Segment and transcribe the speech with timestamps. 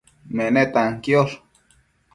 [0.37, 1.37] menetan quiosh